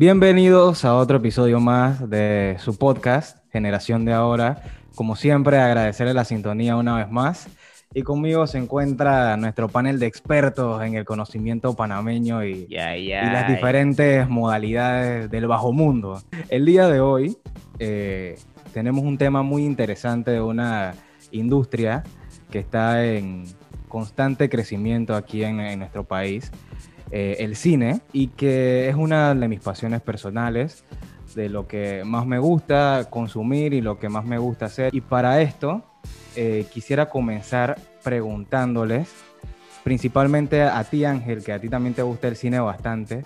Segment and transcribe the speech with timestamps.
[0.00, 4.62] Bienvenidos a otro episodio más de su podcast, Generación de Ahora.
[4.94, 7.50] Como siempre, agradecerle la sintonía una vez más.
[7.92, 13.46] Y conmigo se encuentra nuestro panel de expertos en el conocimiento panameño y, y las
[13.46, 16.22] diferentes modalidades del bajo mundo.
[16.48, 17.36] El día de hoy
[17.78, 18.38] eh,
[18.72, 20.94] tenemos un tema muy interesante de una
[21.30, 22.04] industria
[22.50, 23.44] que está en
[23.86, 26.50] constante crecimiento aquí en, en nuestro país
[27.10, 30.84] eh, el cine y que es una de mis pasiones personales,
[31.34, 34.94] de lo que más me gusta consumir y lo que más me gusta hacer.
[34.94, 35.82] Y para esto
[36.36, 39.12] eh, quisiera comenzar preguntándoles,
[39.82, 43.24] principalmente a ti Ángel, que a ti también te gusta el cine bastante,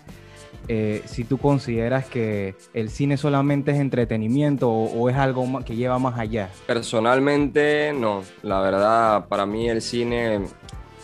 [0.66, 5.98] eh, si tú consideras que el cine solamente es entretenimiento o, es algo que lleva
[5.98, 6.48] más allá.
[6.66, 10.41] Personalmente no, la verdad para mí el cine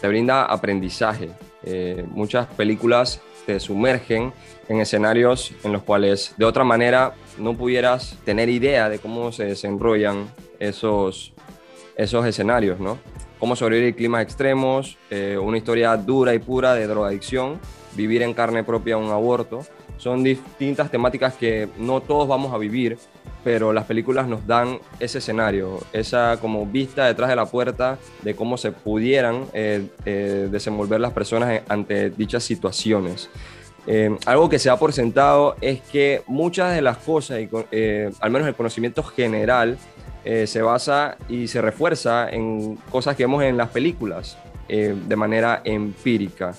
[0.00, 1.30] te brinda aprendizaje
[1.62, 4.32] eh, muchas películas te sumergen
[4.68, 9.44] en escenarios en los cuales de otra manera no pudieras tener idea de cómo se
[9.44, 11.32] desenrollan esos,
[11.96, 12.98] esos escenarios, ¿no?
[13.38, 17.58] Cómo sobrevivir climas extremos, eh, una historia dura y pura de drogadicción,
[17.96, 19.60] vivir en carne propia un aborto.
[19.96, 22.98] Son distintas temáticas que no todos vamos a vivir,
[23.42, 28.34] pero las películas nos dan ese escenario, esa como vista detrás de la puerta de
[28.34, 33.30] cómo se pudieran eh, eh, desenvolver las personas ante dichas situaciones.
[33.86, 37.48] Eh, algo que se ha por sentado es que muchas de las cosas, y,
[38.20, 39.78] al menos el conocimiento general,
[40.22, 44.36] se basa y se refuerza en cosas que vemos en las películas
[44.68, 46.54] de manera empírica.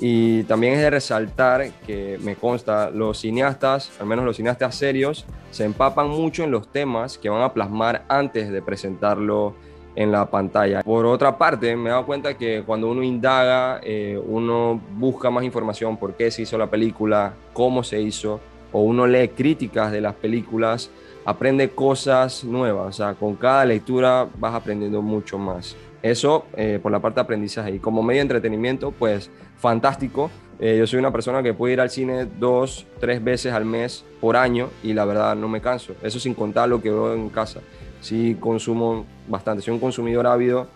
[0.00, 5.24] Y también es de resaltar que me consta, los cineastas, al menos los cineastas serios,
[5.50, 9.54] se empapan mucho en los temas que van a plasmar antes de presentarlo
[9.96, 10.84] en la pantalla.
[10.84, 15.42] Por otra parte, me he dado cuenta que cuando uno indaga, eh, uno busca más
[15.42, 18.38] información por qué se hizo la película, cómo se hizo,
[18.70, 20.90] o uno lee críticas de las películas,
[21.24, 22.86] aprende cosas nuevas.
[22.88, 25.74] O sea, con cada lectura vas aprendiendo mucho más.
[26.02, 27.72] Eso eh, por la parte de aprendizaje.
[27.72, 30.30] Y como medio de entretenimiento, pues fantástico.
[30.60, 34.04] Eh, yo soy una persona que puede ir al cine dos, tres veces al mes
[34.20, 35.94] por año y la verdad no me canso.
[36.02, 37.60] Eso sin contar lo que veo en casa.
[38.00, 40.68] Sí consumo bastante, soy un consumidor ávido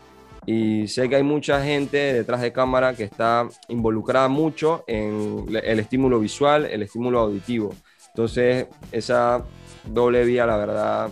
[0.44, 5.78] y sé que hay mucha gente detrás de cámara que está involucrada mucho en el
[5.78, 7.74] estímulo visual, el estímulo auditivo.
[8.08, 9.44] Entonces, esa
[9.84, 11.10] doble vía, la verdad,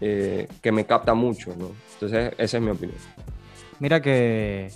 [0.00, 1.54] eh, que me capta mucho.
[1.56, 1.70] ¿no?
[1.94, 2.98] Entonces, esa es mi opinión.
[3.80, 4.70] Mira que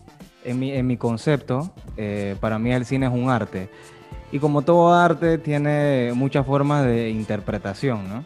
[0.45, 3.69] en mi, en mi concepto, eh, para mí el cine es un arte.
[4.33, 8.25] Y como todo arte, tiene muchas formas de interpretación, ¿no?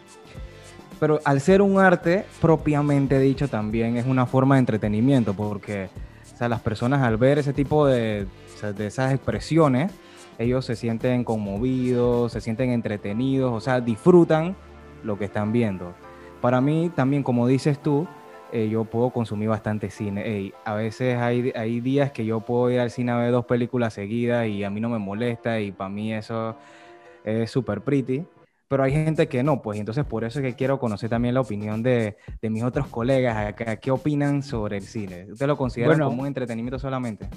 [0.99, 5.91] Pero al ser un arte, propiamente dicho, también es una forma de entretenimiento, porque
[6.35, 8.27] o sea, las personas al ver ese tipo de,
[8.77, 9.93] de esas expresiones,
[10.39, 14.57] ellos se sienten conmovidos, se sienten entretenidos, o sea, disfrutan
[15.03, 15.95] lo que están viendo.
[16.41, 18.07] Para mí, también, como dices tú,
[18.53, 20.53] eh, yo puedo consumir bastante cine.
[20.65, 23.95] a veces hay, hay días que yo puedo ir al cine a ver dos películas
[23.95, 26.57] seguidas y a mí no me molesta y para mí eso
[27.25, 28.25] es súper pretty.
[28.69, 31.41] Pero hay gente que no, pues entonces por eso es que quiero conocer también la
[31.41, 35.27] opinión de, de mis otros colegas, ¿qué opinan sobre el cine?
[35.33, 37.31] ¿Usted lo considera como un entretenimiento solamente?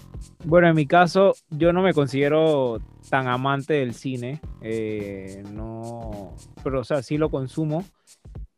[0.43, 6.35] Bueno, en mi caso, yo no me considero tan amante del cine, eh, no,
[6.65, 7.85] pero o sea, sí lo consumo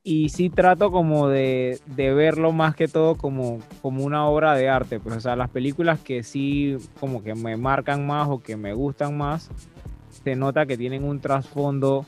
[0.03, 4.99] y sí trato como de, verlo más que todo como, como una obra de arte.
[4.99, 8.73] Pues, o sea, las películas que sí como que me marcan más o que me
[8.73, 9.49] gustan más,
[10.23, 12.05] se nota que tienen un trasfondo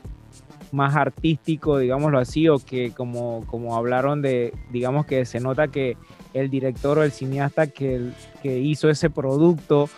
[0.72, 5.96] más artístico, digámoslo así, o que como, como hablaron de, digamos que se nota que
[6.34, 8.10] el director o el cineasta que,
[8.42, 9.88] que hizo ese producto,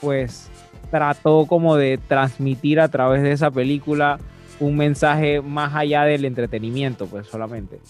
[0.00, 0.50] pues
[0.90, 4.18] trató como de transmitir a través de esa película
[4.60, 7.80] un mensaje más allá del entretenimiento, pues solamente.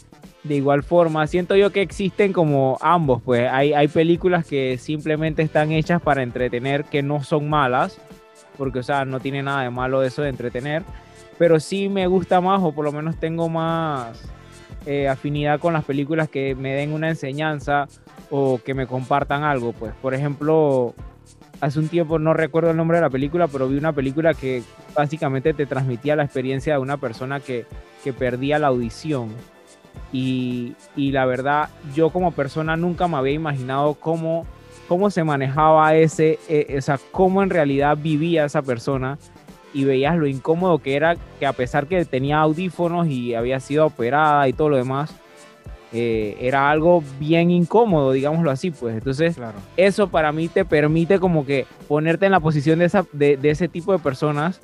[0.43, 5.43] De igual forma, siento yo que existen como ambos, pues hay, hay películas que simplemente
[5.43, 7.99] están hechas para entretener, que no son malas,
[8.58, 10.82] porque, o sea, no tiene nada de malo eso de entretener,
[11.38, 14.22] pero sí me gusta más, o por lo menos tengo más
[14.87, 17.88] eh, afinidad con las películas que me den una enseñanza
[18.31, 20.94] o que me compartan algo, pues, por ejemplo,
[21.60, 24.62] hace un tiempo, no recuerdo el nombre de la película, pero vi una película que
[24.94, 27.67] básicamente te transmitía la experiencia de una persona que,
[28.02, 29.31] que perdía la audición.
[30.12, 34.46] Y, y, la verdad, yo como persona nunca me había imaginado cómo,
[34.88, 39.19] cómo se manejaba ese, e, o sea, cómo en realidad vivía esa persona
[39.73, 43.87] y veías lo incómodo que era que a pesar que tenía audífonos y había sido
[43.87, 45.14] operada y todo lo demás,
[45.96, 48.96] eh, era algo bien incómodo, digámoslo así, pues.
[48.96, 49.37] Entonces,
[49.76, 53.69] eso para mí te permite como que ponerte en la posición de, esa, de, ese
[53.69, 54.61] tipo de personas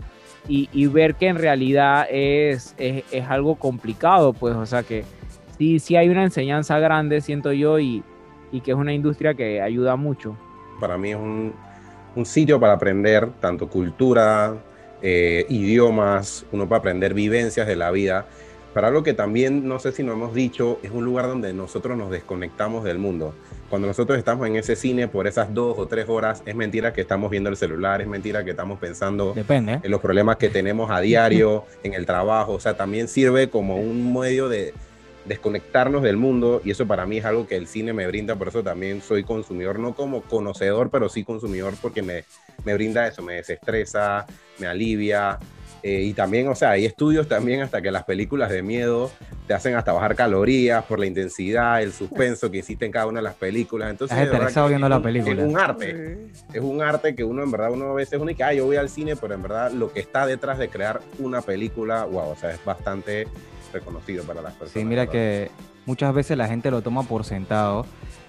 [0.49, 5.05] y, ver que en realidad es, es, algo complicado, pues, o sea que
[5.59, 8.03] sí, sí hay una enseñanza grande, siento yo, y,
[8.51, 10.37] y que es una industria que ayuda mucho.
[10.81, 11.53] Para mí es un,
[12.17, 14.57] un sitio para aprender tanto cultura,
[15.03, 18.27] eh, idiomas, uno para aprender vivencias de la vida.
[18.75, 21.99] Para algo que también, no sé si nos hemos dicho, es un lugar donde nosotros
[21.99, 23.35] nos desconectamos del mundo.
[23.69, 27.01] Cuando nosotros estamos en ese cine por esas dos o tres horas, es mentira que
[27.01, 29.81] estamos viendo el celular, es mentira que estamos pensando Depende.
[29.83, 32.53] en los problemas que tenemos a diario, en el trabajo.
[32.53, 34.73] O sea, también sirve como un medio de,
[35.25, 38.49] desconectarnos del mundo y eso para mí es algo que el cine me brinda, por
[38.49, 42.25] eso también soy consumidor, no como conocedor, pero sí consumidor porque me,
[42.65, 44.27] me brinda eso, me desestresa,
[44.59, 45.39] me alivia.
[45.83, 49.11] Eh, y también, o sea, hay estudios también hasta que las películas de miedo
[49.47, 53.21] te hacen hasta bajar calorías por la intensidad, el suspenso que hiciste en cada una
[53.21, 53.91] de las películas.
[53.91, 55.43] Entonces, Estás viendo la película.
[55.43, 56.31] Es un arte.
[56.53, 58.89] Es un arte que uno, en verdad, uno a veces uno que, yo voy al
[58.89, 62.51] cine, pero en verdad lo que está detrás de crear una película, wow, o sea,
[62.51, 63.27] es bastante
[63.73, 64.73] reconocido para las personas.
[64.73, 65.51] Sí, mira que
[65.87, 67.87] muchas veces la gente lo toma por sentado,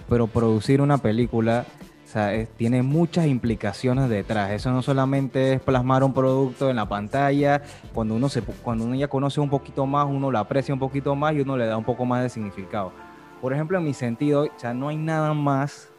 [0.08, 1.66] pero producir una película
[2.12, 4.52] o sea, tiene muchas implicaciones detrás.
[4.52, 7.62] Eso no solamente es plasmar un producto en la pantalla.
[7.94, 11.16] Cuando uno, se, cuando uno ya conoce un poquito más, uno lo aprecia un poquito
[11.16, 12.92] más y uno le da un poco más de significado.
[13.40, 15.90] Por ejemplo, en mi sentido, o sea, no hay nada más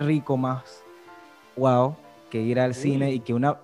[0.00, 0.82] rico, más
[1.56, 1.94] wow,
[2.30, 3.58] que ir al cine y que una,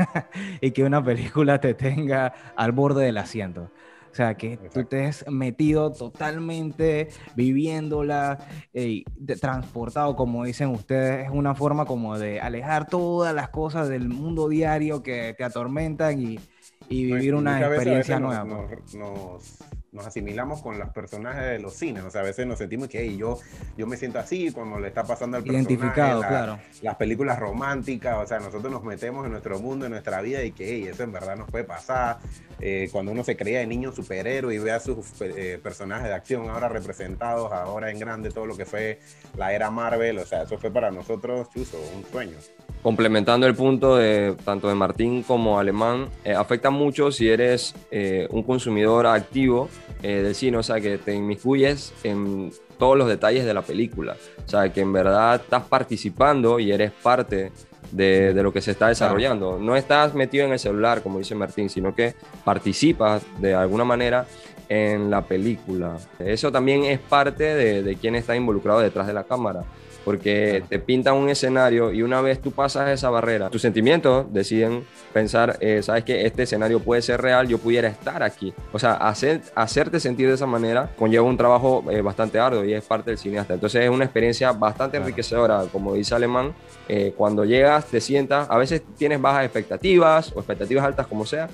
[0.60, 3.70] y que una película te tenga al borde del asiento.
[4.10, 8.38] O sea, que tú te has metido totalmente viviéndola,
[8.72, 9.04] y
[9.40, 14.48] transportado, como dicen ustedes, es una forma como de alejar todas las cosas del mundo
[14.48, 16.40] diario que te atormentan y,
[16.88, 18.44] y vivir una experiencia nueva.
[18.44, 19.58] nos nos
[20.06, 22.04] asimilamos con los personajes de los cines.
[22.04, 23.38] O sea, a veces nos sentimos que yo,
[23.76, 25.72] yo me siento así cuando le está pasando al personaje.
[25.72, 26.58] Identificado, claro.
[26.82, 30.52] Las películas románticas, o sea, nosotros nos metemos en nuestro mundo, en nuestra vida y
[30.52, 32.18] que eso en verdad nos puede pasar.
[32.60, 36.14] Eh, cuando uno se creía de niño superhéroe y ve a sus eh, personajes de
[36.14, 39.00] acción ahora representados, ahora en grande, todo lo que fue
[39.36, 42.36] la era Marvel, o sea, eso fue para nosotros, Chuso, un sueño
[42.82, 48.28] complementando el punto de tanto de Martín como Alemán, eh, afecta mucho si eres eh,
[48.30, 49.68] un consumidor activo
[50.02, 54.16] eh, del cine, o sea, que te inmiscuyes en todos los detalles de la película,
[54.44, 57.50] o sea, que en verdad estás participando y eres parte
[57.90, 59.58] de, de, lo que se está desarrollando.
[59.58, 62.14] No estás metido en el celular, como dice Martín, sino que
[62.44, 64.26] participas de alguna manera
[64.68, 65.96] en la película.
[66.18, 69.64] Eso también es parte de, de quién está involucrado detrás de la cámara
[70.08, 74.86] porque te pintan un escenario y una vez tú pasas esa barrera, tus sentimientos deciden
[75.12, 78.54] pensar, eh, sabes que este escenario puede ser real, yo pudiera estar aquí.
[78.72, 82.72] O sea, hacer, hacerte sentir de esa manera conlleva un trabajo eh, bastante arduo y
[82.72, 83.52] es parte del cineasta.
[83.52, 86.54] Entonces es una experiencia bastante enriquecedora, como dice Alemán,
[86.88, 91.50] eh, cuando llegas, te sientas, a veces tienes bajas expectativas o expectativas altas como sea,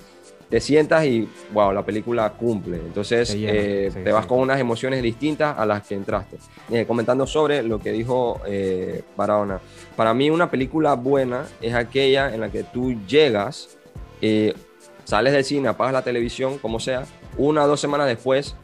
[0.48, 2.76] te sientas y, wow, la película cumple.
[2.76, 6.38] Entonces eh, te vas con unas emociones distintas a las que entraste.
[6.70, 9.60] Eh, comentando sobre lo que dijo eh, Barahona.
[9.96, 13.76] Para mí una película buena es aquella en la que tú llegas,
[15.04, 17.04] sales del cine, apagas la televisión, como sea,
[17.36, 18.56] una o dos semanas después,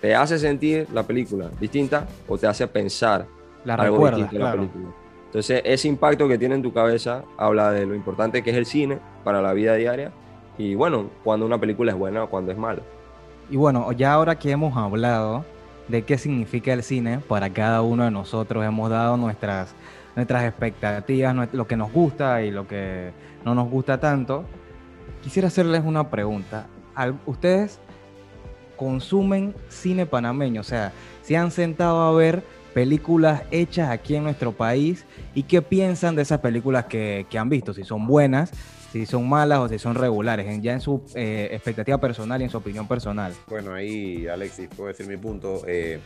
[0.00, 3.26] te hace sentir la película distinta o te hace pensar
[3.64, 4.94] la algo distinto la película.
[5.26, 8.64] Entonces, ese impacto que tiene en tu cabeza habla de lo importante que es el
[8.64, 10.10] cine para la vida diaria
[10.58, 12.82] y bueno, cuando una película es buena o cuando es mala.
[13.48, 15.44] Y bueno, ya ahora que hemos hablado
[15.86, 19.74] de qué significa el cine para cada uno de nosotros, hemos dado nuestras,
[20.16, 23.12] nuestras expectativas, lo que nos gusta y lo que
[23.44, 24.44] no nos gusta tanto,
[25.22, 26.66] quisiera hacerles una pregunta.
[27.24, 27.78] ¿Ustedes
[28.76, 30.60] consumen cine panameño?
[30.60, 32.42] O sea, ¿se han sentado a ver
[32.74, 37.48] películas hechas aquí en nuestro país y qué piensan de esas películas que, que han
[37.48, 37.74] visto?
[37.74, 38.52] Si son buenas,
[38.92, 42.50] si son malas o si son regulares, ya en su eh, expectativa personal y en
[42.50, 43.34] su opinión personal.
[43.48, 45.62] Bueno, ahí Alexis, puedo decir mi punto.
[45.66, 45.98] Eh,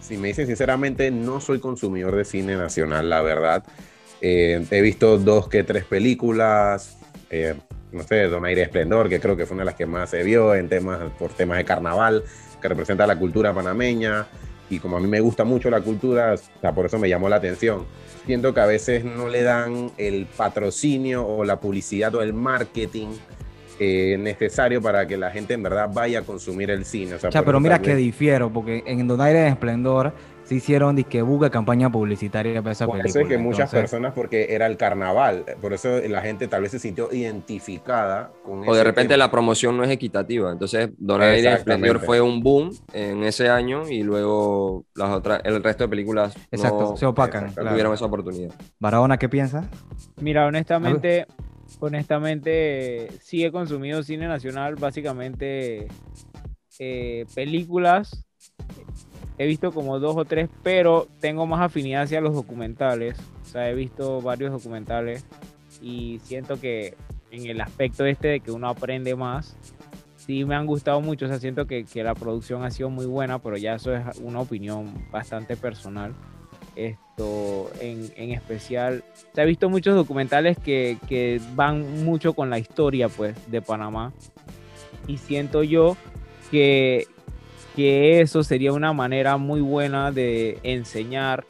[0.00, 3.64] si me dicen sinceramente, no soy consumidor de cine nacional, la verdad.
[4.20, 6.98] Eh, he visto dos que tres películas,
[7.92, 10.54] no sé, Donaire Esplendor, que creo que fue una de las que más se vio
[10.54, 12.22] en temas, por temas de carnaval,
[12.60, 14.26] que representa la cultura panameña.
[14.74, 17.36] Y como a mí me gusta mucho la cultura, o por eso me llamó la
[17.36, 17.84] atención
[18.26, 23.08] siento que a veces no le dan el patrocinio o la publicidad o el marketing
[23.78, 27.14] eh, necesario para que la gente en verdad vaya a consumir el cine.
[27.14, 30.12] O sea, pero mira que difiero, porque en Donaire de Esplendor
[30.44, 33.12] se hicieron disque buga campaña publicitaria para esa película.
[33.12, 36.72] Por eso que muchas personas, porque era el carnaval, por eso la gente tal vez
[36.72, 42.00] se sintió identificada con O de repente la promoción no es equitativa, entonces Donaire Esplendor
[42.00, 46.96] fue un boom en ese año y luego las otras, el resto de películas Exacto,
[46.96, 47.52] se opacan.
[47.56, 48.52] No tuvieron esa oportunidad.
[48.78, 49.66] Barahona, ¿qué piensas?
[50.20, 51.26] Mira, honestamente,
[51.80, 55.88] Honestamente, sí he consumido cine nacional, básicamente
[56.78, 58.26] eh, películas.
[59.38, 63.18] He visto como dos o tres, pero tengo más afinidad hacia los documentales.
[63.42, 65.24] O sea, he visto varios documentales
[65.82, 66.94] y siento que
[67.30, 69.56] en el aspecto este de que uno aprende más,
[70.16, 71.26] sí me han gustado mucho.
[71.26, 74.04] O sea, siento que, que la producción ha sido muy buena, pero ya eso es
[74.20, 76.14] una opinión bastante personal
[76.76, 79.04] esto en, en, especial.
[79.32, 84.12] Se ha visto muchos documentales que, que, van mucho con la historia pues de Panamá
[85.06, 85.96] y siento yo
[86.50, 87.06] que,
[87.74, 91.44] que eso sería una manera muy buena de enseñar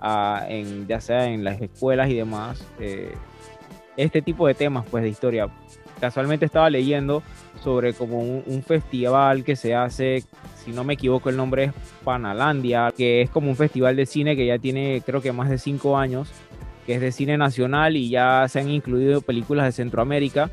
[0.00, 3.12] a, en, ya sea en las escuelas y demás eh,
[3.96, 5.48] este tipo de temas pues de historia.
[6.00, 7.22] Casualmente estaba leyendo
[7.62, 10.24] sobre como un, un festival que se hace
[10.66, 14.34] si no me equivoco el nombre es Panalandia, que es como un festival de cine
[14.34, 16.28] que ya tiene creo que más de cinco años,
[16.84, 20.50] que es de cine nacional y ya se han incluido películas de Centroamérica.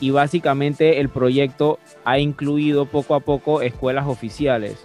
[0.00, 4.76] Y básicamente el proyecto ha incluido poco a poco escuelas oficiales.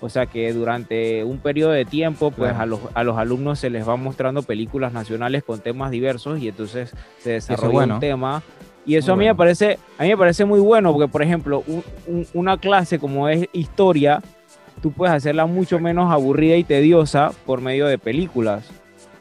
[0.00, 3.70] O sea que durante un periodo de tiempo, pues a, los, a los alumnos se
[3.70, 7.94] les va mostrando películas nacionales con temas diversos y entonces se desarrolla bueno.
[7.94, 8.42] un tema
[8.86, 11.64] y eso a mí, me parece, a mí me parece muy bueno porque, por ejemplo,
[11.66, 14.22] un, un, una clase como es historia,
[14.82, 18.66] tú puedes hacerla mucho menos aburrida y tediosa por medio de películas.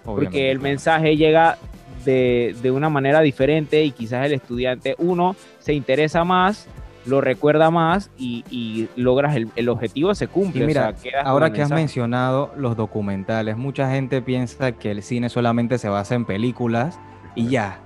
[0.05, 1.57] Obviamente, porque el mensaje llega
[2.05, 6.67] de, de, una manera diferente y quizás el estudiante, uno, se interesa más,
[7.05, 10.63] lo recuerda más y, y logras el, el, objetivo, se cumple.
[10.63, 15.03] Y mira, o sea, ahora que has mencionado los documentales, mucha gente piensa que el
[15.03, 16.99] cine solamente se basa en películas
[17.35, 17.79] y ya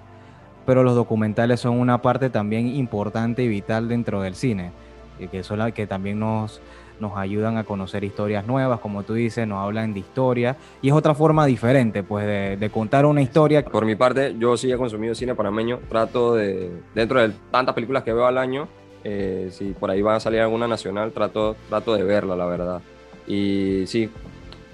[0.67, 4.71] pero los documentales son una parte también importante y vital dentro del cine,
[5.17, 6.59] y que, son que también nos,
[6.99, 10.93] nos ayudan a conocer historias nuevas, como tú dices, nos hablan de historia, y es
[10.93, 13.63] otra forma diferente, pues, de, contar una historia.
[13.63, 18.03] Por mi parte, yo sí he consumido cine panameño, trato de, dentro de tantas películas
[18.03, 18.67] que veo al año,
[19.03, 22.81] eh, si por ahí va a salir alguna nacional, trato, trato de verla, la verdad.
[23.25, 24.09] Y sí,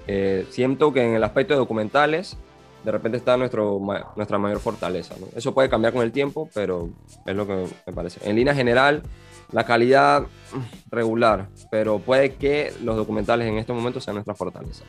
[0.06, 2.36] eh, siento que en el aspecto de documentales,
[2.84, 3.80] de repente está nuestro,
[4.16, 5.14] nuestra mayor fortaleza.
[5.34, 6.90] Eso puede cambiar con el tiempo, pero
[7.24, 8.28] es lo que me parece.
[8.28, 9.02] En línea general,
[9.54, 14.84] la calidad mm, regular, pero puede que los documentales en estos momentos sean nuestra fortaleza.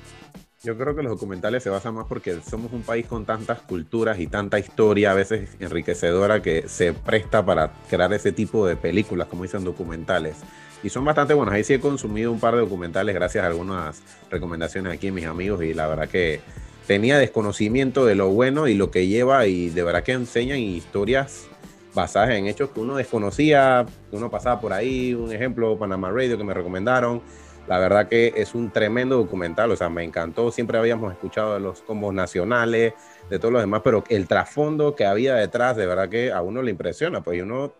[0.64, 4.20] Yo creo que los documentales se basan más porque somos un país con tantas culturas
[4.20, 9.28] y tanta historia, a veces enriquecedora, que se presta para crear ese tipo de películas,
[9.28, 10.38] como dicen documentales.
[10.82, 11.54] Y son bastante buenos.
[11.54, 15.26] Ahí sí he consumido un par de documentales gracias a algunas recomendaciones aquí de mis
[15.26, 16.42] amigos y la verdad que
[16.88, 21.48] tenía desconocimiento de lo bueno y lo que lleva y de verdad que enseñan historias
[21.96, 26.38] basadas en hechos que uno desconocía, que uno pasaba por ahí, un ejemplo, Panama Radio
[26.38, 27.22] que me recomendaron.
[27.68, 31.60] La verdad que es un tremendo documental, o sea, me encantó, siempre habíamos escuchado de
[31.60, 32.94] los combos nacionales,
[33.28, 36.62] de todos los demás, pero el trasfondo que había detrás, de verdad que a uno
[36.62, 37.74] le impresiona, pues uno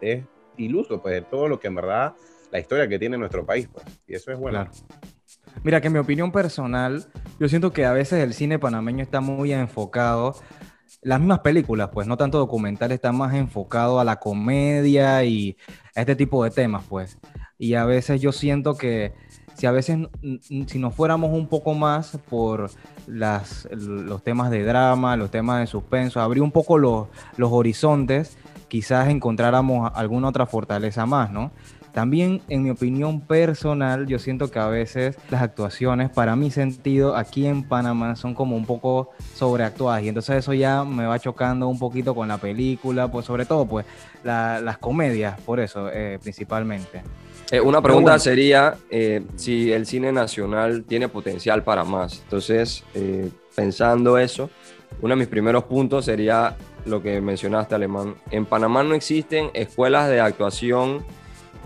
[0.00, 0.24] es
[0.56, 2.14] iluso, pues de todo lo que en verdad,
[2.50, 4.64] la historia que tiene nuestro país, pues, y eso es bueno.
[4.64, 4.70] Claro.
[5.62, 7.06] Mira, que en mi opinión personal,
[7.38, 10.34] yo siento que a veces el cine panameño está muy enfocado,
[11.02, 15.56] las mismas películas, pues no tanto documentales, está más enfocado a la comedia y
[15.94, 17.18] a este tipo de temas, pues.
[17.58, 19.12] Y a veces yo siento que
[19.54, 19.98] si a veces,
[20.66, 22.70] si nos fuéramos un poco más por
[23.06, 28.38] las, los temas de drama, los temas de suspenso, abrir un poco los, los horizontes,
[28.68, 31.50] quizás encontráramos alguna otra fortaleza más, ¿no?
[31.92, 37.16] También, en mi opinión personal, yo siento que a veces las actuaciones, para mi sentido,
[37.16, 41.68] aquí en Panamá son como un poco sobreactuadas y entonces eso ya me va chocando
[41.68, 43.86] un poquito con la película, pues sobre todo pues
[44.22, 47.02] la, las comedias, por eso eh, principalmente.
[47.50, 48.20] Eh, una pregunta bueno.
[48.20, 52.20] sería eh, si el cine nacional tiene potencial para más.
[52.22, 54.50] Entonces, eh, pensando eso,
[55.00, 58.14] uno de mis primeros puntos sería lo que mencionaste, Alemán.
[58.30, 61.04] En Panamá no existen escuelas de actuación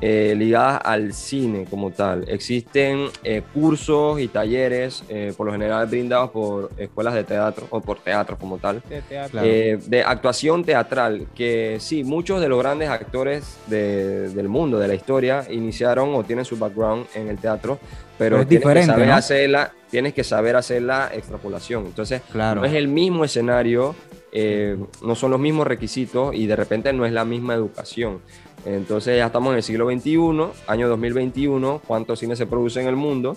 [0.07, 2.29] eh, ligadas al cine como tal.
[2.29, 7.81] Existen eh, cursos y talleres, eh, por lo general brindados por escuelas de teatro o
[7.81, 9.41] por teatro como tal, de, teatro.
[9.41, 14.95] De actuación teatral, que sí, muchos de los grandes actores de, del mundo, de la
[14.95, 17.79] historia, iniciaron o tienen su background en el teatro,
[18.19, 19.15] pero, es tienes, diferente, que saber ¿no?
[19.15, 21.87] hacerla, tienes que saber hacer la extrapolación.
[21.87, 22.61] Entonces, Claro.
[22.61, 23.95] no es el mismo escenario,
[25.03, 28.21] no son los mismos requisitos y de repente no es la misma educación.
[28.65, 30.17] Entonces ya estamos en el siglo XXI,
[30.67, 33.37] año 2021, cuántos cines se producen en el mundo.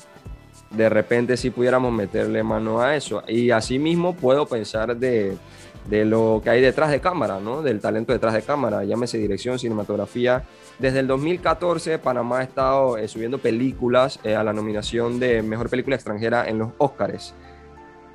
[0.69, 3.23] De repente si pudiéramos meterle mano a eso.
[3.27, 5.37] Y asimismo puedo pensar de,
[5.89, 7.61] de lo que hay detrás de cámara, ¿no?
[7.61, 10.43] Del talento detrás de cámara, llámese dirección, cinematografía.
[10.79, 15.69] Desde el 2014 Panamá ha estado eh, subiendo películas eh, a la nominación de Mejor
[15.69, 17.33] Película Extranjera en los Óscares.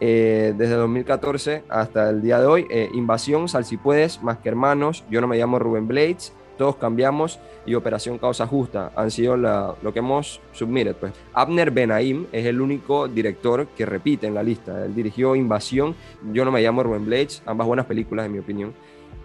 [0.01, 2.67] eh, desde 2014 hasta el día de hoy.
[2.71, 6.77] Eh, Invasión, Sal si puedes, Más que Hermanos, Yo no me llamo Rubén Blades, Todos
[6.77, 10.97] cambiamos y Operación Causa Justa han sido lo que hemos submitted.
[10.97, 11.13] Pues.
[11.33, 14.85] Abner Benaim es el único director que repite en la lista.
[14.85, 15.95] Él dirigió Invasión,
[16.33, 18.75] Yo no me llamo Rubén Blades, ambas buenas películas en mi opinión.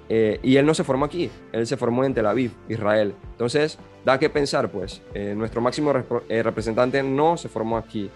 [0.10, 3.14] Eh, y él no se formó aquí, él se formó en Tel Aviv, Israel.
[3.32, 5.94] Entonces, da que pensar, pues, eh, nuestro máximo
[6.30, 8.10] eh, representante no se formó aquí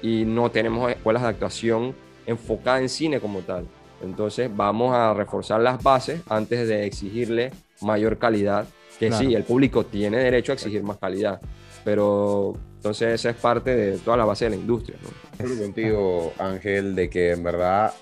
[0.00, 1.94] y no tenemos escuelas de actuación
[2.26, 3.66] enfocadas en cine como tal.
[4.02, 7.50] Entonces, vamos a reforzar las bases antes de exigirle
[7.80, 8.66] mayor calidad,
[8.98, 11.40] que sí, el público tiene derecho a exigir más calidad,
[11.84, 14.98] pero entonces esa es parte de toda la base de la industria.
[15.02, 15.44] ¿no?
[15.44, 17.92] Estoy contigo, Ángel, de que en verdad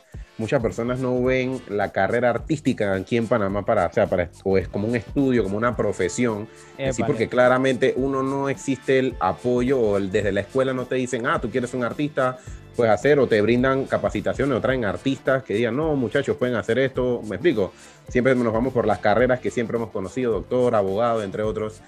[0.43, 4.59] muchas personas no ven la carrera artística aquí en Panamá para, o sea, para, o
[4.59, 6.49] es como un estudio, como una profesión,
[6.93, 11.27] sí, porque claramente uno no existe el apoyo o desde la escuela no te dicen,
[11.29, 12.39] ah, tú quieres un artista,
[12.75, 16.79] puedes hacer, o te brindan capacitaciones o traen artistas que digan, no, muchachos, pueden hacer
[16.81, 17.73] esto, me explico.
[18.09, 21.81] Siempre nos vamos por las carreras que siempre hemos conocido, doctor, abogado, entre otros.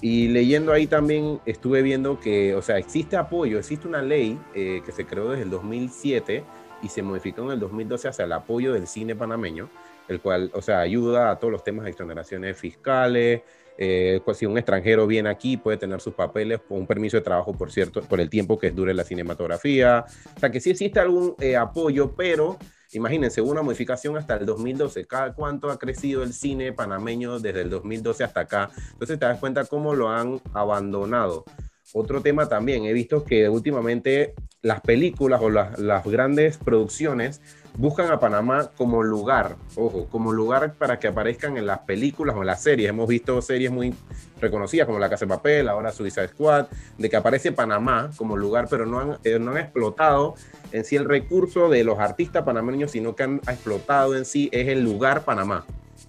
[0.00, 4.80] Y leyendo ahí también estuve viendo que, o sea, existe apoyo, existe una ley eh,
[4.86, 6.44] que se creó desde el 2007
[6.82, 9.70] y se modificó en el 2012 hacia el apoyo del cine panameño,
[10.08, 13.42] el cual, o sea, ayuda a todos los temas de exoneraciones fiscales.
[13.80, 17.52] Eh, pues si un extranjero viene aquí, puede tener sus papeles un permiso de trabajo,
[17.52, 20.04] por cierto, por el tiempo que dure la cinematografía.
[20.36, 22.58] O sea, que sí existe algún eh, apoyo, pero
[22.92, 25.06] imagínense, una modificación hasta el 2012.
[25.06, 28.70] ¿Cada cuánto ha crecido el cine panameño desde el 2012 hasta acá?
[28.92, 31.44] Entonces te das cuenta cómo lo han abandonado.
[31.92, 37.40] Otro tema también, he visto que últimamente las películas o las, grandes producciones
[37.76, 42.40] buscan a Panamá como lugar, ojo, como lugar para que aparezcan en las películas o
[42.40, 42.88] en las series.
[42.88, 43.94] Hemos visto series muy
[44.40, 48.66] reconocidas como La Casa de Papel, ahora Suicide Squad, de que aparece Panamá como lugar,
[48.68, 50.34] pero no han, eh, no han explotado
[50.72, 54.66] en sí el recurso de los artistas panameños, sino que han explotado en sí es
[54.68, 55.64] el lugar Panamá.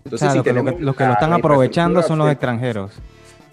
[0.06, 2.94] Entonces, si tenemos los que lo están aprovechando son los extranjeros.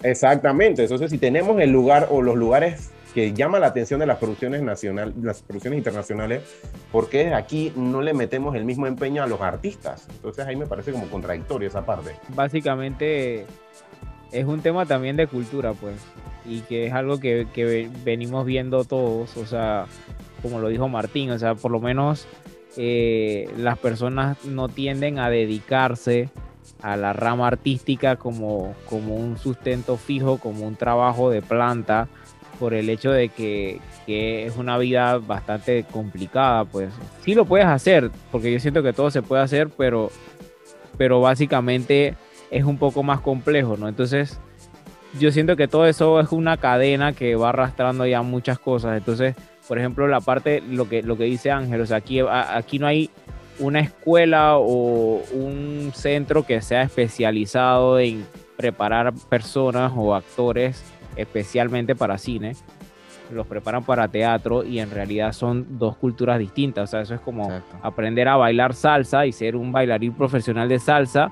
[0.01, 4.19] Exactamente, entonces si tenemos el lugar o los lugares que llama la atención de las
[4.19, 6.43] producciones nacionales, las producciones internacionales,
[6.91, 10.07] porque aquí no le metemos el mismo empeño a los artistas.
[10.07, 12.11] Entonces ahí me parece como contradictorio esa parte.
[12.35, 13.47] Básicamente
[14.31, 15.95] es un tema también de cultura, pues,
[16.45, 19.87] y que es algo que, venimos viendo todos, o sea,
[20.43, 22.27] como lo dijo Martín, o sea, por lo menos
[22.77, 26.29] eh, las personas no tienden a dedicarse
[26.83, 32.07] a la rama artística como, como un sustento fijo, como un trabajo de planta,
[32.59, 36.89] por el hecho de que, es una vida bastante complicada, pues
[37.23, 40.11] sí lo puedes hacer, porque yo siento que todo se puede hacer, pero,
[40.97, 42.15] pero básicamente
[42.49, 43.89] es un poco más complejo, ¿no?
[43.89, 44.39] Entonces,
[45.19, 48.97] yo siento que todo eso es una cadena que va arrastrando ya muchas cosas.
[48.97, 49.35] Entonces,
[49.67, 52.87] por ejemplo, la parte, lo que, lo que dice Ángel, o sea, aquí, aquí no
[52.87, 53.09] hay
[53.59, 60.83] una escuela o un centro que sea especializado en preparar personas o actores
[61.17, 62.53] especialmente para cine.
[63.31, 66.85] Los preparan para teatro y en realidad son dos culturas distintas.
[66.85, 67.49] O sea, eso es como
[67.81, 71.29] aprender a bailar salsa y ser un bailarín profesional de salsa.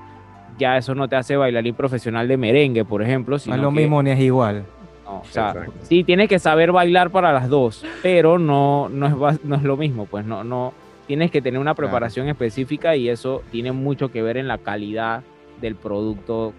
[0.58, 3.36] Ya eso no te hace bailarín profesional de merengue, por ejemplo.
[3.46, 4.64] no es lo mismo ni es igual.
[5.06, 9.56] o sea, sí tienes que saber bailar para las dos, pero no, no, es, no
[9.56, 10.74] es lo mismo, pues no, no,
[11.06, 15.22] tienes que tener una preparación específica y eso tiene mucho que ver en la calidad
[15.60, 16.52] del producto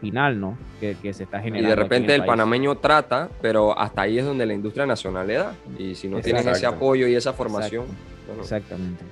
[0.00, 0.56] final, ¿no?
[0.80, 1.68] Que, se está generando.
[1.68, 5.34] Y de repente el, panameño trata, pero hasta ahí es donde la industria nacional le
[5.34, 5.54] da.
[5.78, 7.86] Y si no tienen ese apoyo y esa formación.
[8.38, 9.04] Exactamente.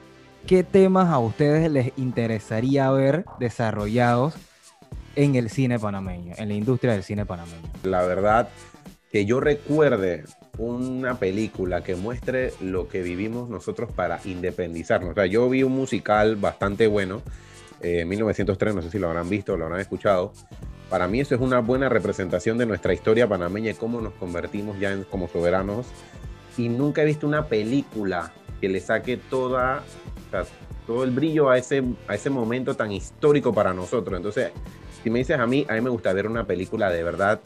[0.46, 4.34] ¿Qué temas a ustedes les interesaría ver desarrollados
[5.14, 7.68] en el cine panameño, en la industria del cine panameño?
[7.82, 8.48] La verdad,
[9.10, 10.24] que yo recuerde
[10.58, 15.12] una película que muestre lo que vivimos nosotros para independizarnos.
[15.12, 17.22] O sea, yo vi un musical bastante bueno,
[17.80, 20.32] eh, en 1903, no sé si lo habrán visto o lo habrán escuchado.
[20.88, 24.78] Para mí eso es una buena representación de nuestra historia panameña y cómo nos convertimos
[24.78, 25.86] ya en, como soberanos.
[26.56, 29.82] Y nunca he visto una película que le saque toda,
[30.86, 34.16] todo el brillo a ese, a ese momento tan histórico para nosotros.
[34.16, 34.50] Entonces,
[35.02, 37.40] si me dices a mí, a mí me gusta ver una película de verdad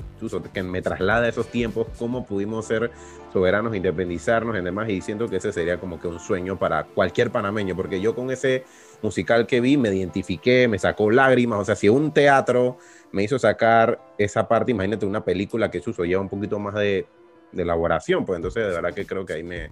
[0.54, 2.90] que me traslada a esos tiempos, cómo pudimos ser
[3.32, 7.30] soberanos, independizarnos y demás, y siento que ese sería como que un sueño para cualquier
[7.30, 8.64] panameño, porque yo con ese
[9.02, 12.78] musical que vi me identifiqué, me sacó lágrimas, o sea, si un teatro
[13.12, 17.06] me hizo sacar esa parte, imagínate una película que eso lleva un poquito más de,
[17.54, 19.68] elaboración, pues entonces de verdad que creo que ahí me,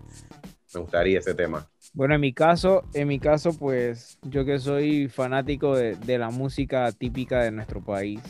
[0.74, 1.66] me gustaría ese tema.
[1.94, 6.28] Bueno, en mi caso, en mi caso, pues yo que soy fanático de, de, la
[6.28, 8.20] música típica de nuestro país,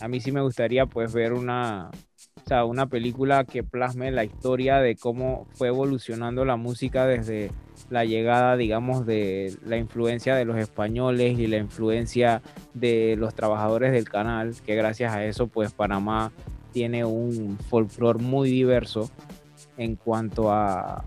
[0.00, 1.90] a mí sí me gustaría pues ver una,
[2.44, 7.50] o sea, una película que plasme la historia de cómo fue evolucionando la música desde
[7.90, 12.42] la llegada, digamos, de la influencia de los españoles y la influencia
[12.72, 16.32] de los trabajadores del canal, que gracias a eso, pues Panamá
[16.72, 19.10] tiene un folclore muy diverso
[19.76, 21.04] en cuanto a,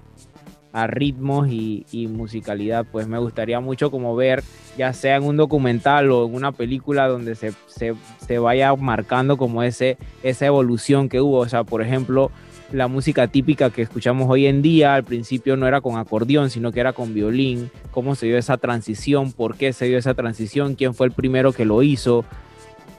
[0.77, 2.85] a ritmos y, musicalidad.
[2.91, 4.43] Pues me gustaría mucho como ver,
[4.77, 9.63] ya sea en un documental o en una película donde se, se, vaya marcando como
[9.63, 11.39] ese, esa evolución que hubo.
[11.39, 12.31] O sea, por ejemplo,
[12.71, 16.71] la música típica que escuchamos hoy en día, al principio no era con acordeón, sino
[16.71, 17.71] que era con violín.
[17.91, 19.31] ¿Cómo se dio esa transición?
[19.31, 20.75] ¿Por qué se dio esa transición?
[20.75, 22.25] ¿Quién fue el primero que lo hizo?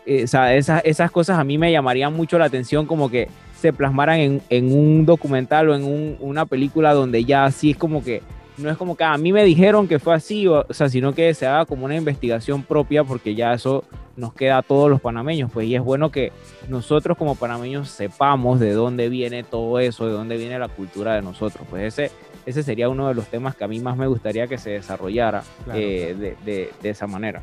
[0.07, 3.29] Eh, esas, esas cosas a mí me llamarían mucho la atención como que
[3.61, 8.03] se plasmaran en, en un documental o en una película donde ya así es como
[8.03, 8.23] que
[8.59, 11.15] no es como que ah, a mí me dijeron que fue así, o, sea, sino
[11.15, 13.85] que se haga como una investigación propia porque ya eso
[14.17, 16.33] nos queda a todos los panameños, pues y es bueno que
[16.69, 21.23] nosotros como panameños sepamos de dónde viene todo eso, de dónde viene la cultura de
[21.23, 22.13] nosotros, pues ese,
[22.45, 25.45] ese sería uno de los temas que a mí más me gustaría que se desarrollara
[25.73, 27.43] eh, de, de, de esa manera.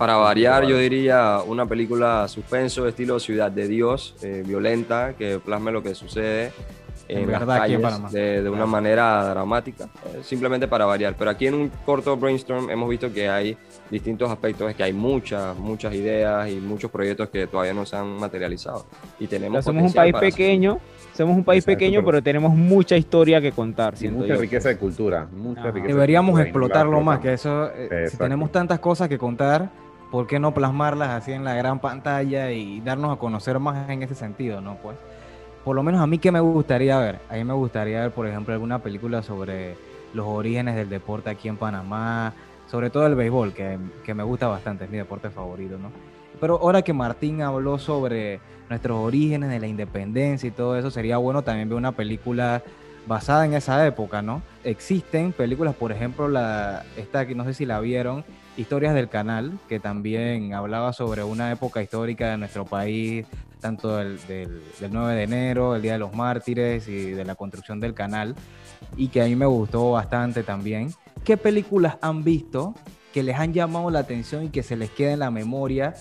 [0.00, 5.72] Para variar, yo diría una película suspenso, estilo Ciudad de Dios, eh, violenta, que plasme
[5.72, 6.52] lo que sucede
[7.10, 11.14] en, las calles de, una manera dramática, eh, simplemente para variar.
[11.18, 13.56] Pero aquí en un corto brainstorm hemos visto que hay
[13.90, 17.96] distintos aspectos, es que hay muchas, muchas ideas y muchos proyectos que todavía no se
[17.96, 18.86] han materializado.
[19.18, 20.78] Y tenemos somos un país pequeño,
[21.12, 22.22] somos un país pequeño, pero...
[22.22, 23.94] tenemos mucha historia que contar.
[24.10, 28.78] mucha riqueza de cultura, mucha riqueza Deberíamos explotarlo más, que eso, eh, si tenemos tantas
[28.78, 29.70] cosas que contar,
[30.10, 34.02] ¿por qué no plasmarlas así en la gran pantalla y darnos a conocer más en
[34.02, 34.76] ese sentido, no?
[34.76, 34.96] Pues,
[35.64, 38.26] por lo menos a mí que me gustaría ver, a mí me gustaría ver, por
[38.26, 39.76] ejemplo, alguna película sobre
[40.14, 42.32] los orígenes del deporte aquí en Panamá,
[42.70, 45.90] sobre todo el béisbol, que, que me gusta bastante, es mi deporte favorito, ¿no?
[46.40, 51.18] Pero ahora que Martín habló sobre nuestros orígenes de la independencia y todo eso, sería
[51.18, 52.62] bueno también ver una película
[53.06, 54.42] basada en esa época, ¿no?
[54.64, 58.24] Existen películas, por ejemplo, la, esta que no sé si la vieron,
[58.56, 63.26] Historias del Canal, que también hablaba sobre una época histórica de nuestro país,
[63.60, 64.18] tanto del,
[64.90, 68.34] 9 de enero, el Día de los Mártires y de la construcción del canal,
[68.96, 70.92] y que a mí me gustó bastante también.
[71.24, 72.74] ¿Qué películas han visto
[73.12, 75.94] que les han llamado la atención y que se les queda en la memoria?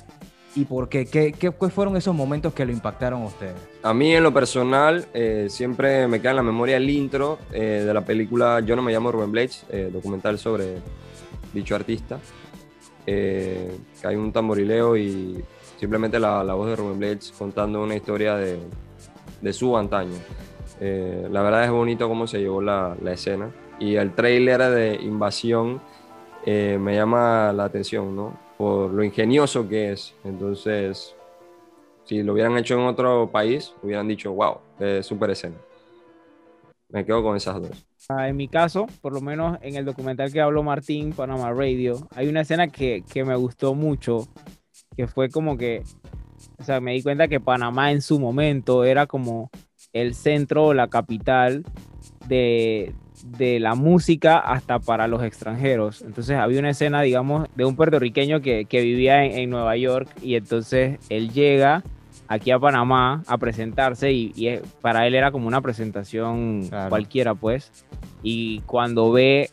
[0.56, 1.06] ¿Y por qué?
[1.06, 3.56] ¿Qué, qué, fueron esos momentos que lo impactaron a ustedes?
[3.84, 7.84] A mí en lo personal eh, siempre me queda en la memoria el intro eh,
[7.86, 10.78] de la película Yo no me llamo Rubén Blades, eh, documental sobre
[11.54, 12.20] dicho artista.
[13.12, 15.44] Eh, que hay un tamborileo y
[15.80, 18.60] simplemente la, la, voz de Rubén Blades contando una historia de,
[19.42, 20.18] de su antaño.
[20.82, 24.96] Eh, la verdad es bonito cómo se llevó la, la escena y el trailer de
[24.96, 25.82] Invasión
[26.46, 28.38] eh, me llama la atención, ¿no?
[28.58, 30.16] Por lo ingenioso que es.
[30.24, 31.16] Entonces,
[32.04, 35.56] si lo hubieran hecho en otro país, hubieran dicho, wow, es súper escena.
[36.90, 37.86] Me quedo con esas dos.
[38.10, 42.08] Ah, en mi caso, por lo menos en el documental que habló Martín, Panama Radio,
[42.16, 44.28] hay una escena que, que me gustó mucho,
[44.96, 45.84] que fue como que,
[46.58, 49.50] o sea, me di cuenta que Panamá en su momento era como
[49.94, 51.64] el centro, la capital
[52.28, 52.94] de,
[53.38, 56.02] de la música hasta para los extranjeros.
[56.02, 60.10] Entonces había una escena, digamos, de un puertorriqueño que, que vivía en, en, Nueva York
[60.22, 61.84] y entonces él llega
[62.30, 67.72] aquí a Panamá a presentarse y, para él era como una presentación cualquiera, pues.
[68.22, 69.50] Y cuando ve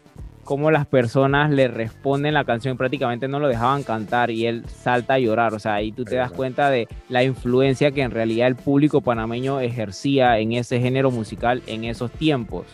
[0.47, 5.15] cómo las personas le responden la canción, prácticamente no lo dejaban cantar y él salta
[5.15, 5.53] a llorar.
[5.53, 9.03] O sea, ahí tú te das cuenta de la influencia que en realidad el público
[9.03, 12.65] panameño ejercía en ese género musical en esos tiempos.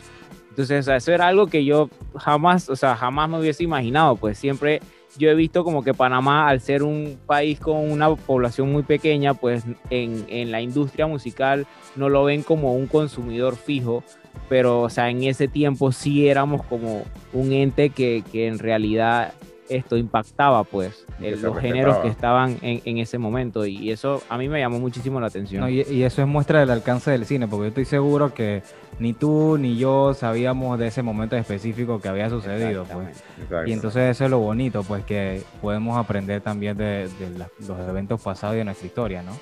[0.51, 4.81] Entonces, eso era algo que yo jamás, o sea, jamás me hubiese imaginado, pues siempre
[5.17, 9.35] yo he visto como que Panamá, al ser un país con una población muy pequeña,
[9.35, 14.05] pues en, en, la industria musical no lo ven como un consumidor fijo,
[14.49, 19.33] pero o sea, en ese tiempo sí éramos como un ente que, que en realidad
[19.69, 24.49] esto impactaba pues los géneros que estaban en, en, ese momento y eso a mí
[24.49, 25.69] me llamó muchísimo la atención.
[25.71, 28.63] y, y, eso es muestra del alcance del cine, porque yo estoy seguro que
[28.99, 32.85] ni tú ni yo sabíamos de ese momento específico que había sucedido.
[32.85, 33.23] Pues.
[33.67, 38.21] Y entonces eso es lo bonito, pues que podemos aprender también de, de los eventos
[38.21, 39.33] pasados y de nuestra historia, ¿no?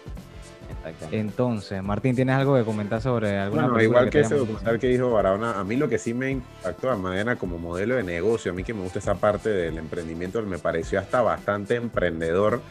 [1.10, 5.10] Entonces, Martín, ¿tienes algo que comentar sobre alguna Bueno, igual que, ese documental que dijo
[5.10, 8.54] Barahona, a mí lo que sí me impactó a manera como modelo de negocio, a
[8.54, 12.62] mí que me gusta esa parte del emprendimiento, me pareció hasta bastante emprendedor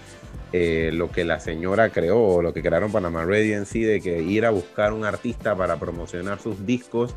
[0.54, 4.02] eh, lo que la señora creó, o lo que crearon Panama Ready en sí, de
[4.02, 7.16] que ir a buscar un artista para promocionar sus discos,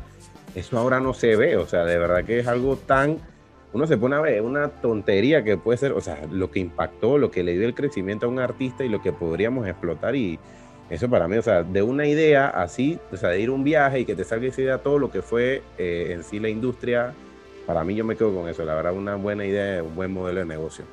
[0.53, 3.19] eso ahora no se ve, o sea, de verdad que es algo tan
[3.73, 7.17] uno se pone a ver una tontería que puede ser, o sea, lo que impactó,
[7.17, 10.39] lo que le dio el crecimiento a un artista y lo que podríamos explotar y,
[10.89, 14.01] eso para mí, o sea, de una idea así, o sea, de ir un viaje
[14.01, 17.13] y que te salga esa idea, todo lo que fue eh, en sí la industria
[17.65, 20.41] para mí yo me quedo con eso, la verdad, una buena idea, un buen modelo
[20.41, 20.85] de negocio,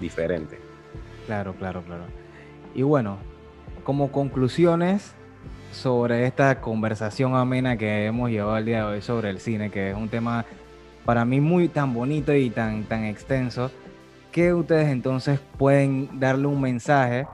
[0.00, 0.58] diferente.
[1.26, 2.04] Claro, claro, claro.
[2.74, 3.18] Y bueno,
[3.84, 5.12] como conclusiones
[5.72, 9.90] sobre esta conversación amena que hemos llevado el día de hoy sobre el cine, que
[9.90, 10.44] es un tema
[11.04, 13.70] para mí muy tan bonito y tan, tan extenso,
[14.32, 17.26] que ustedes entonces pueden darle un mensaje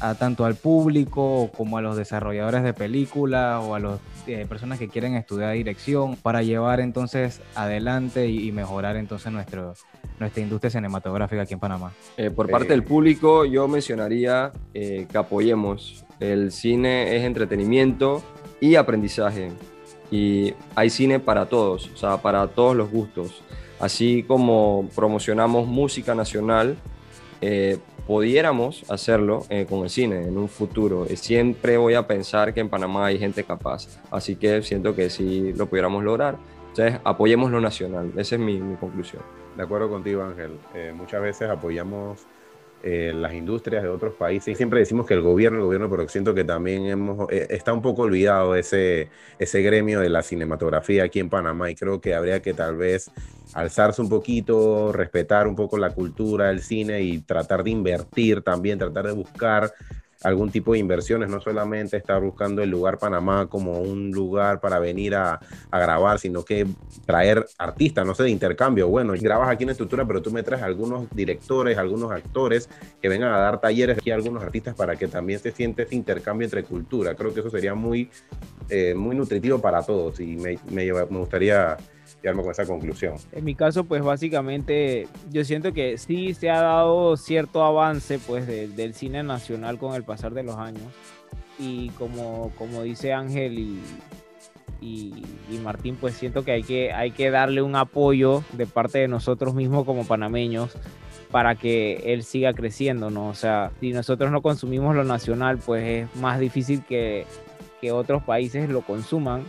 [0.00, 4.78] a tanto al público como a los desarrolladores de películas o a las eh, personas
[4.78, 9.74] que quieren estudiar dirección para llevar entonces adelante y, mejorar entonces nuestro,
[10.18, 11.92] nuestra industria cinematográfica aquí en Panamá?
[12.16, 16.04] Eh, por parte del público yo mencionaría eh, que apoyemos.
[16.20, 18.22] El cine es entretenimiento
[18.60, 19.50] y aprendizaje
[20.10, 23.42] y hay cine para todos, o sea, para todos los gustos.
[23.80, 26.76] Así como promocionamos música nacional,
[28.06, 31.06] pudiéramos hacerlo eh, con el cine en un futuro.
[31.14, 35.52] Siempre voy a pensar que en Panamá hay gente capaz, así que siento que si
[35.52, 36.36] lo pudiéramos lograr,
[36.68, 38.12] entonces apoyemos lo nacional.
[38.16, 39.22] Esa es mi, conclusión.
[39.56, 40.58] De acuerdo contigo, Ángel.
[40.74, 42.26] Eh, muchas veces apoyamos
[42.82, 44.56] eh, las industrias de otros países.
[44.56, 48.02] Siempre decimos que el gobierno, el gobierno, pero siento que también hemos, está un poco
[48.02, 52.54] olvidado ese, ese gremio de la cinematografía aquí en Panamá y creo que habría que
[52.54, 53.10] tal vez
[53.54, 58.78] alzarse un poquito, respetar un poco la cultura del cine y tratar de invertir también,
[58.78, 59.72] tratar de buscar
[60.24, 64.78] algún tipo de inversiones, no solamente estar buscando el lugar Panamá como un lugar para
[64.78, 66.66] venir a, grabar, sino que
[67.06, 68.88] traer artistas, no sé, de intercambio.
[68.88, 72.68] Bueno, grabas aquí en estructura, pero tú me traes algunos directores, algunos actores
[73.00, 75.94] que vengan a dar talleres aquí a algunos artistas para que también se siente ese
[75.94, 77.14] intercambio entre cultura.
[77.14, 78.10] Creo que eso sería muy,
[78.68, 81.76] eh, muy nutritivo para todos y me, me, me gustaría
[82.22, 83.14] con esa conclusión.
[83.32, 88.46] En mi caso, pues básicamente yo siento que sí se ha dado cierto avance pues
[88.46, 90.84] del cine nacional con el pasar de los años
[91.58, 93.80] y como, como dice Ángel y,
[94.80, 99.08] y, Martín, pues siento que hay, que hay que darle un apoyo de parte de
[99.08, 100.72] nosotros mismos como panameños
[101.30, 103.28] para que él siga creciendo, ¿no?
[103.28, 107.26] O sea, si nosotros no consumimos lo nacional, pues es más difícil que
[107.82, 109.42] que otros países lo consuman.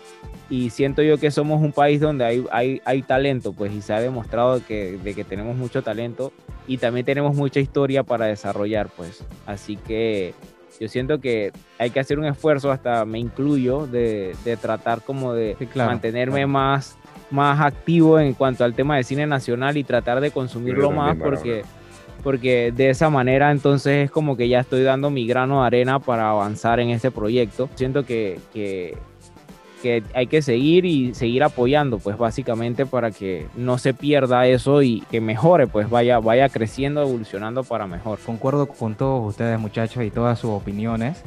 [0.50, 3.94] Y siento yo que somos un país donde hay, hay, hay talento, pues, y se
[3.94, 6.34] ha demostrado que, de que tenemos mucho talento
[6.68, 9.24] y también tenemos mucha historia para desarrollar, pues.
[9.46, 10.34] Así que
[10.80, 15.34] yo siento que hay que hacer un esfuerzo, hasta me incluyo, de, de tratar como
[15.34, 16.98] de mantenerme más
[17.30, 21.64] más activo en cuanto al tema de cine nacional y tratar de consumirlo más porque
[22.24, 26.00] porque de esa manera entonces es como que ya estoy dando mi grano de arena
[26.00, 27.70] para avanzar en este proyecto.
[27.76, 28.96] Siento que, que,
[30.14, 35.02] hay que seguir y seguir apoyando, pues básicamente para que no se pierda eso y
[35.12, 38.18] que mejore, pues vaya, vaya creciendo, evolucionando para mejor.
[38.26, 41.22] Concuerdo con todos ustedes muchachos y todas sus opiniones.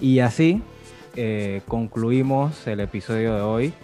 [0.00, 0.62] Y así
[1.14, 3.74] eh, concluimos el episodio de hoy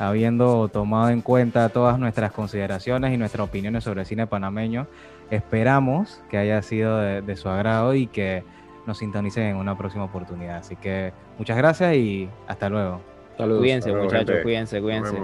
[0.00, 4.86] habiendo tomado en cuenta todas nuestras consideraciones y nuestras opiniones sobre el cine panameño.
[5.30, 8.42] Esperamos que haya sido de, su agrado y que
[8.86, 10.56] nos sintonicen en una próxima oportunidad.
[10.56, 13.00] Así que muchas gracias y hasta luego.
[13.36, 13.60] Saludos.
[13.60, 15.16] Cuídense, muchachos, cuídense, cuídense.